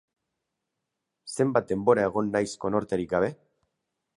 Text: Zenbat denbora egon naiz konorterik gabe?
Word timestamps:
Zenbat 1.35 1.67
denbora 1.73 2.07
egon 2.09 2.33
naiz 2.37 2.49
konorterik 2.65 3.13
gabe? 3.13 3.31